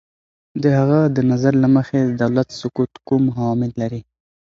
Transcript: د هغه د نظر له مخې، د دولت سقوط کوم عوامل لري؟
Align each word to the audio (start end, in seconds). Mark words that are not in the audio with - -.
د 0.63 0.63
هغه 0.79 0.99
د 1.15 1.17
نظر 1.31 1.53
له 1.63 1.67
مخې، 1.75 1.99
د 2.05 2.11
دولت 2.23 2.47
سقوط 2.59 2.91
کوم 3.07 3.23
عوامل 3.37 3.71
لري؟ 3.81 4.01